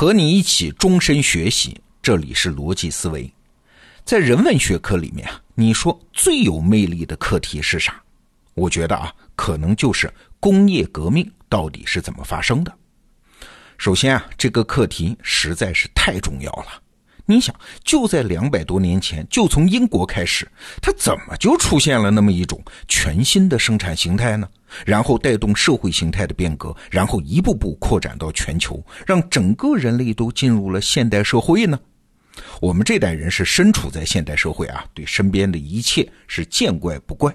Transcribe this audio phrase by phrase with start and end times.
[0.00, 3.30] 和你一起终身学习，这里是逻辑思维。
[4.02, 8.02] 在人文学科里面啊，你说最有魅力的课题是啥？
[8.54, 10.10] 我觉得啊，可能就是
[10.40, 12.74] 工业革命到底是怎么发生的。
[13.76, 16.82] 首先啊，这个课题实在是太重要了。
[17.30, 17.54] 你想，
[17.84, 20.50] 就在两百多年前，就从英国开始，
[20.82, 24.48] 它怎么就出现了那么一种全新的生产形态呢？
[24.84, 31.78] 然后带动社会形态的变革，然后一步步扩展到全球，让整个人类都进入了现代社会呢？
[32.60, 37.32] 我们这代人是身处在现代社会啊，对身边的一切是见怪不怪。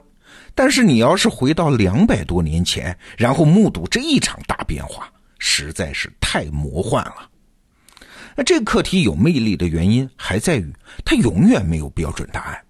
[0.54, 5.10] 但是你要是回到两百多年前，然后目睹这一场大变化，
[5.40, 7.30] 实在是太魔幻了。
[8.38, 10.70] 那这个课题有魅力的原因，还在于
[11.06, 12.62] 它永远没有标准答案。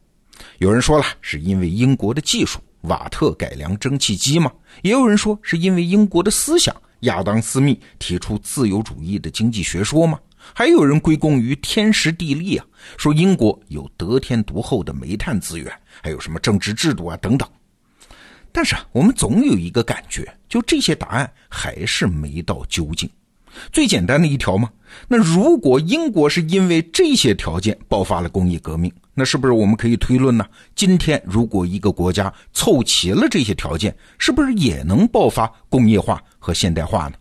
[0.60, 4.52] 有人说了，是因为英国的技术，瓦特改良蒸汽机吗？
[4.84, 10.20] 也有人说是因为英国的思想，亚当·斯密提出自由主义的经济学说吗？
[10.54, 17.50] 还有人归功于天时地利啊，说英国有得天独厚的煤炭资源，还有什么政治制度啊等等。
[18.52, 23.10] 但是啊，我们总有一个感觉，就这些答案还是没到究竟。
[23.72, 24.70] 最简单的一条嘛，
[25.08, 30.46] 那如果英国是因为这些条件爆发了工业革命，那是不是我们可以推论呢？
[30.76, 37.14] 今天如果一个国家凑齐了这些条件，是不是也能爆发工业化和现代化呢？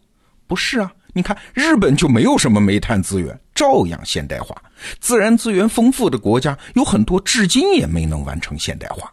[0.47, 4.55] 不是啊，你看日本就没有什么煤炭资源，照样现代化。
[5.01, 9.13] 自然资源丰富的国家有很多，至今也没能完成现代化。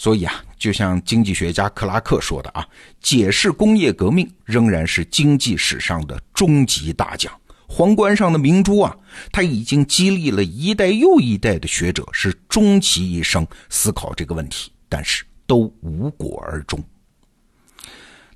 [0.00, 2.66] 所以啊，就像经济学家克拉克说的啊，
[3.02, 7.30] 解释工业革命仍然是经济史上的终极大奖，
[7.68, 8.96] 皇冠上的明珠啊，
[9.30, 16.82] 它已经激励了一代又一代的学者，是终其一生思考这个问题，但是都无果而终。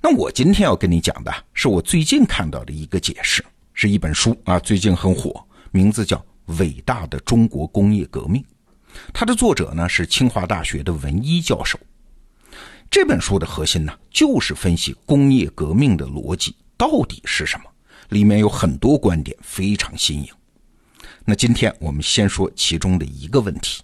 [0.03, 6.15] 那我今天要跟你讲的是我最近看到的一个解释，是一本书啊，最近很火，名字叫
[6.59, 8.39] 《伟大的中国工业革命》。
[9.13, 11.79] 它的作者呢是清华大学的文一教授。
[12.89, 17.65] 这本书的核心呢就是分析工业革命的逻辑到底是什么，
[18.09, 20.27] 里面有很多观点非常新颖。
[21.25, 23.81] 那今天我们先说其中的一个问题。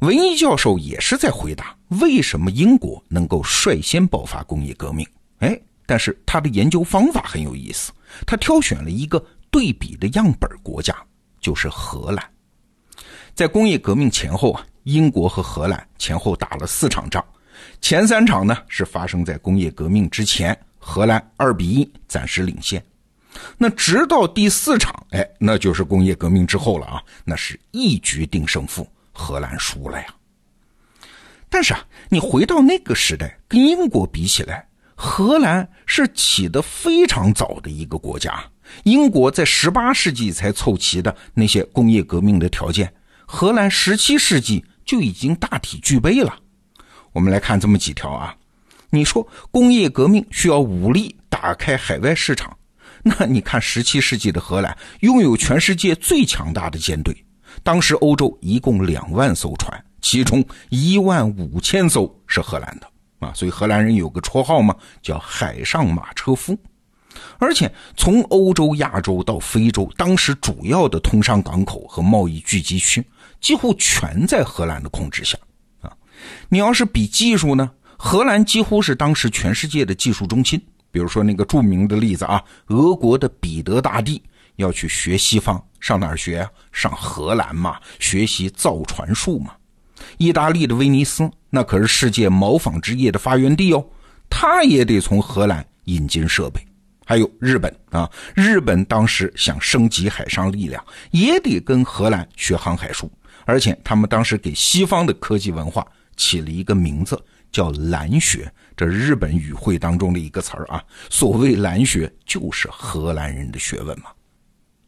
[0.00, 5.06] 文一教授也是在回答为什么英国能够率先爆发工业革命。
[5.38, 7.92] 哎，但是他的研究方法很有意思，
[8.26, 10.94] 他挑选了一个对比的样本国家，
[11.40, 12.24] 就是荷兰。
[13.38, 17.24] 在工业革命前后啊，英国和荷兰前后打了四场仗，
[17.80, 22.84] 前三场呢是发生在工业革命之前，荷兰二比一暂时领先。
[23.56, 30.06] 那直到第四场，哎，那就是工业革命之后了啊，那是一局定胜负，荷兰输了呀。
[31.48, 34.66] 但是啊，你回到那个时代，跟英国比起来，
[34.96, 38.42] 荷兰是起得非常早的一个国家，
[38.82, 42.92] 英国在十八世纪才凑齐的那些工业革命的条件。
[43.30, 46.34] 荷兰十七世纪就已经大体具备了。
[47.12, 48.34] 我们来看这么几条啊，
[48.88, 52.56] 你说工业革命需要武力打开海外市场，
[53.02, 57.14] 那你看十七世纪的荷兰拥有全世界最强大的舰队，
[57.62, 62.90] 当时欧洲一共两万艘船，其中一万五千艘是荷兰的
[63.26, 66.58] 啊，所以荷兰人有个绰号嘛，叫海上马车夫。
[67.38, 73.04] 而且从欧洲、亚洲到非洲，当时主要的通商港口和贸易聚集区。
[73.40, 75.38] 几乎全在荷兰的控制下，
[75.80, 75.92] 啊，
[76.48, 80.60] 你要是比技术呢，荷兰几乎是当时全世界的技术中心。
[80.90, 84.22] 比如说那个著名的例子啊，俄国的彼得大帝
[84.56, 86.50] 要去学西方，上哪儿学啊？
[86.72, 89.52] 上荷兰嘛，学习造船术嘛。
[90.16, 93.84] 意大利的威尼斯那可是世界毛纺织业的发源地哦，
[94.30, 96.60] 他也得从荷兰引进设备。
[97.04, 103.10] 还有日本啊，日本当时想升级海上力量，也得跟荷兰学航海术。
[103.48, 105.86] 而且他们当时给西方的科技文化
[106.18, 107.18] 起了一个名字，
[107.50, 110.84] 叫“蓝学”，这日本语汇当中的一个词儿啊。
[111.08, 114.10] 所谓“蓝学”，就是荷兰人的学问嘛。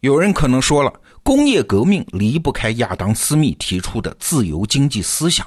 [0.00, 0.92] 有人可能说了，
[1.22, 5.46] 工业革命离不开亚当·斯密提出的自由经济思想。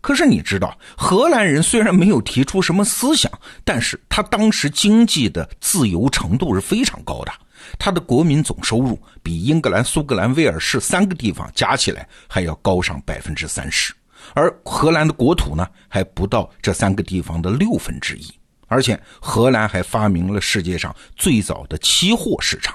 [0.00, 3.30] 可是你知道，荷兰人虽然没有提出什么思想，
[3.62, 7.32] 但是他当时经济的自由程度是非常高的。
[7.78, 13.94] 他的国民总收入比英格兰、苏格兰、威尔士三个地方加起来还要高上百分之三十，
[14.34, 18.26] 而荷兰的国土呢还不到这三个地方的六分之一。
[18.66, 22.74] 而且荷兰还发明了世界上最早的期货市场。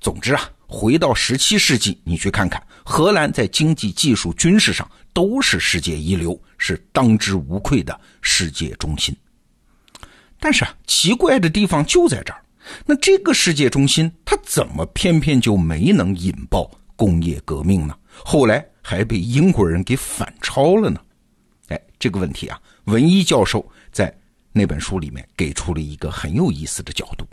[0.00, 9.16] 总之啊，回到十七世纪，你去看看，荷兰在经济、技术、军事上都是世界一流，是当之无愧的世界中心。
[10.38, 12.44] 但是啊，奇怪的地方就在这儿。
[12.84, 17.96] 那这个世界中心，它怎么偏偏就没能引爆工业革命呢？
[18.24, 21.00] 后来还被英国人给反超了呢？
[21.68, 24.12] 哎，这个问题啊，文一教授在
[24.52, 27.26] 那本书里面给出了一个很有意思的角度。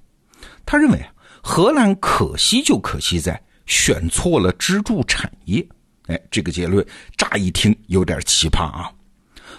[0.65, 5.65] 他认为啊，荷兰可惜就可惜在选错了支柱产业。
[6.07, 6.85] 哎，这个结论
[7.17, 8.91] 乍一听有点奇葩啊。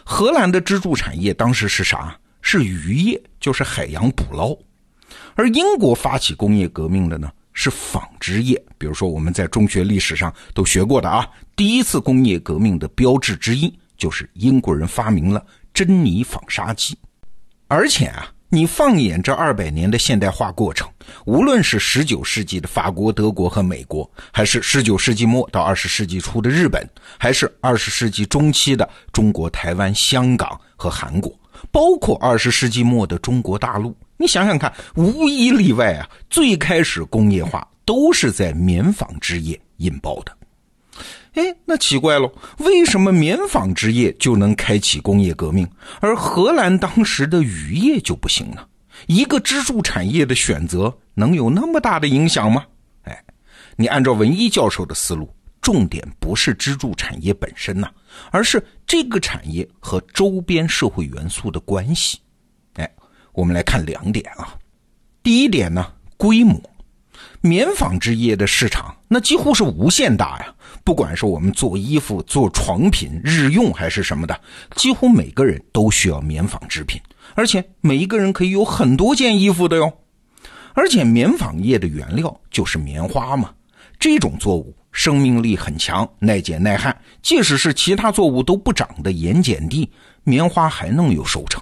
[0.04, 2.18] 荷兰的支柱产业当时是啥？
[2.42, 4.54] 是渔业，就是海洋捕捞。
[5.34, 8.62] 而英国发起工业革命的呢，是纺织业。
[8.78, 16.96] 比如说我们在中学历史上都学过的啊，第一次工业革命的标志之一就是英国人发明了珍妮纺纱机。
[17.66, 20.88] 而且啊，你放眼这二百年的现代化过程，
[21.24, 26.88] 无论是十九世纪的法国、德国和美国，还是十九世纪末到二十世纪初的日本，
[27.18, 31.32] 还是二十世纪中期的中国台湾、香港和韩国。
[31.72, 40.32] 包括二十世纪末的中国大陆，你想想看，无一例外啊，最开始工业化都是在棉纺织业引爆的。
[41.34, 45.68] 哎，那奇怪喽，为什么棉纺织业就能开启工业革命，
[46.00, 48.64] 而荷兰当时的渔业就不行呢？
[49.06, 52.64] 一个支柱产业的选择能有那么大的影响吗？
[53.02, 53.24] 哎，
[53.76, 55.28] 你按照文一教授的思路。
[55.60, 57.88] 重点不是支柱产业本身呐，
[58.30, 62.18] 而是这个产业和周边社会元素的关系。
[63.34, 64.54] 我们来看两点啊。
[65.22, 66.58] 第一点呢，规模，
[67.42, 70.54] 棉纺织业的市场那几乎是无限大呀。
[70.82, 74.38] 不管是我们做衣服、做床品、日用还是什么的，
[74.76, 77.00] 几乎每个人都需要棉纺织品，
[77.34, 79.92] 而且每一个人可以有很多件衣服的哟。
[80.74, 83.52] 而且棉纺业的原料就是棉花嘛，
[83.98, 84.74] 这种作物。
[84.92, 86.96] 生命力很强，耐碱耐旱。
[87.20, 89.90] 即使是其他作物都不长的盐碱地，
[90.22, 91.60] 棉花还能有收成。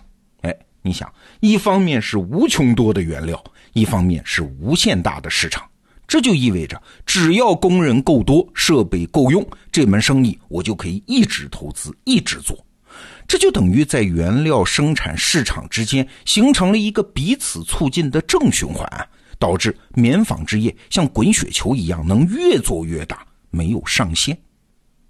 [0.83, 3.43] 你想，一方面是无穷多的原料，
[3.73, 5.65] 一方面是无限大的市场，
[6.07, 12.59] 这就意味着，只要工人够多，设备够用，这门生意我就可以一直投资，一直做。
[13.27, 19.09] 这就等于在原料生产市场之间形成了一个彼此促进的正循环。
[19.39, 24.39] 导致棉纺织业像滚雪球一样能越做越大，没有上限。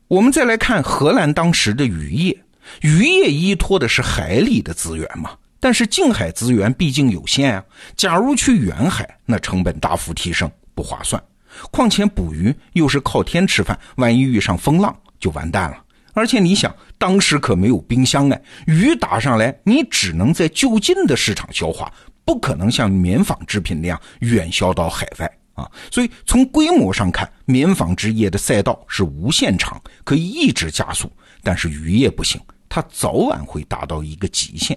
[0.09, 2.43] 我们再来看荷兰当时的渔业，
[2.81, 7.65] 渔业依托的是海里的资源嘛，但是近海资源毕竟有限啊。
[7.97, 11.23] 假如去远海，那成本大幅提升，不划算。
[11.71, 15.79] 况且捕鱼又是靠天吃饭，万一遇上风浪就完蛋了。
[16.15, 21.93] 而且你想，当时可没有冰箱哎，鱼打上来，你只能在就近的市场消化。
[22.25, 31.09] 不可能像棉纺织品那样远销到海外啊，所以从规模上看，棉纺织业的赛道是无限长，可以一直加速。
[31.41, 34.77] 但是渔业不行，它早晚会达到一个极限。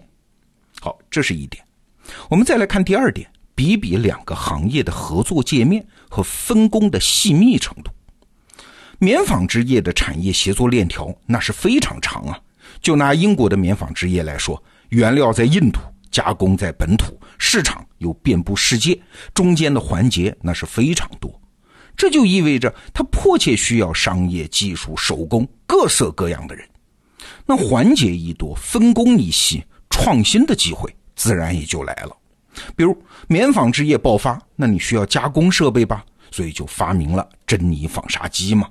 [0.81, 1.63] 好，这是一点。
[2.29, 7.91] 我们再来看第二点，比比两个行业的合作界面和分工的细密程度。
[8.99, 12.39] 棉纺织业的产业协作链条那是非常长啊。
[12.81, 15.79] 就拿英国的棉纺织业来说，原料在印度。
[16.11, 18.97] 加工在本土，市场又遍布世界，
[19.33, 21.29] 中间的环节那是非常多，
[21.97, 26.65] 这就意味着它迫切需要商业、技术、手工各色各样的人。
[27.45, 29.61] 那环节一多，分工一细，
[29.95, 32.11] 创新的机会自然也就来了。
[32.75, 32.95] 比如
[33.27, 38.69] 棉纺织业爆发，那你需要加工设备吧，所以就发明了珍妮纺纱机嘛。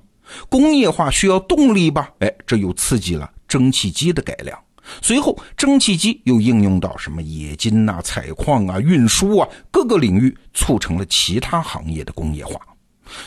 [0.50, 4.56] 工业化需要动力吧，哎，这又刺激了蒸汽机的改良。
[5.00, 12.60] 随后，蒸汽机又应用到什么冶金呐、采矿啊、运输啊各个领域，促成了其他行业的工业化。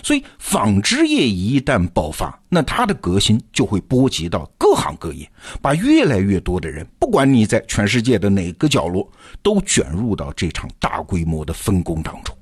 [0.03, 5.29] 所以，纺织业一旦爆发，那它的革新就会波及到各行各业，
[5.61, 9.09] 把越来越多的人，不管你在全世界的哪个角落，
[9.41, 12.35] 都卷入到这场大规模的分工当中。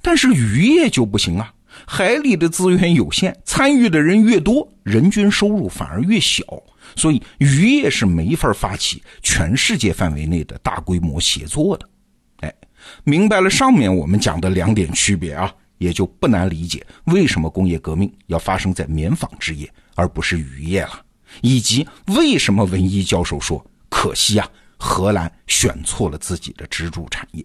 [0.00, 1.52] 但是渔业就不行啊，
[1.86, 6.44] 海里的资源有限，参与的人越多，人均收入反而越小。
[6.96, 11.86] 所以渔业是没法发起全世界范围内的大规模协作的，
[12.40, 12.54] 哎，
[13.04, 21.04] 明白了上面我们讲的两点区别啊，也就不难理解为什么工业革命要发生在棉纺织业而不是渔业了，
[21.40, 27.44] 以及为什么文一教授说可惜啊，荷兰选错了自己的支柱产业。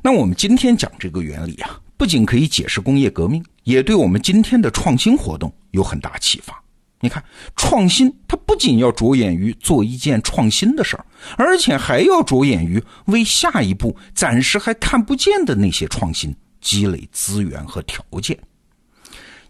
[0.00, 6.60] 那我们今天讲这个原理啊，不仅可以解释工业革命，也对我们今天的创新活动有很大启发。
[7.00, 7.22] 你看，
[7.54, 11.06] 创新它不仅要着眼于做一件创新的事儿，
[11.36, 18.38] 而且还要着眼于为下一步暂时还看不见的那些创新积累资源和条件。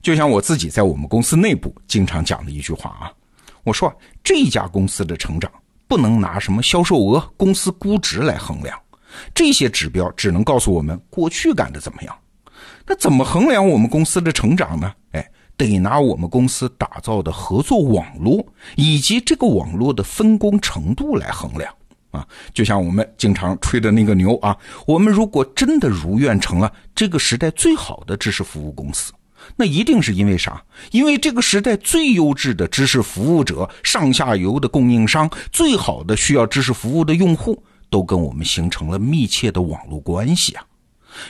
[0.00, 3.12] 就像我自己在我们公司内部经常讲的一句话啊，
[3.64, 5.50] 我说这家公司的成长
[5.86, 8.78] 不能拿什么销售额、公司估值来衡量，
[9.34, 12.16] 这些指标只能告诉我们过去干的怎么样。
[12.86, 14.94] 那怎么衡量我们公司的成长呢？
[15.12, 18.46] 哎，得拿我们公司打造的合作网络
[18.76, 21.74] 以及这个网络的分工程度来衡量
[22.18, 22.26] 啊。
[22.52, 24.56] 就像我们经常吹的那个牛啊，
[24.87, 29.12] 我们如果真的如愿成了这个时代最好的知识服务公司，
[29.56, 30.62] 那一定是因为啥？
[30.90, 40.64] 因为这个时代最优质的知识服务者、上下游的供应商、最好的需要知识服务的用户，都跟我们形成了密切的网络关系啊。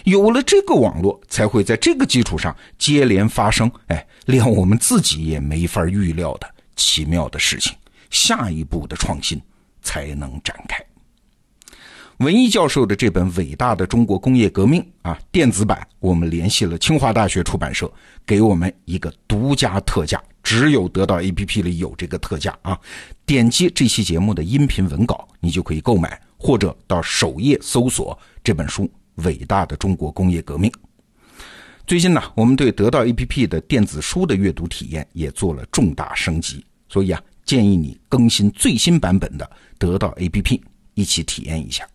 [0.04, 7.75] 有了这个网络，才会在这个基础上接连发生，哎，连我们自己也没法预料的奇妙的事情。
[8.11, 9.40] 下一步的创新
[9.82, 10.76] 才能展开。
[12.18, 17.90] 文一教授的这本伟大的中国工业革命啊，电子版，我们联系了清华大学出版社，
[18.26, 22.78] 给我们一个独家特价，只有得到 APP 里有这个特价啊。
[23.25, 28.90] 点击这期节目的音频文稿，你就可以购买，或者到首页搜索这本书。
[29.25, 30.73] 伟大的中国工业革命。
[31.88, 40.61] 最近呢，我们对得到 APP 的电子书的阅读体验也做了重大升级，所以啊，建议你更新最新版本的得到 app
[40.93, 41.88] 一起体验一下。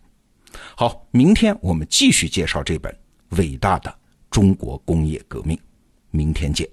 [0.76, 2.92] 好明天我们继续介绍这本
[3.36, 3.94] 伟大的
[4.32, 5.56] 中国工业革命。
[6.10, 6.68] 明天见。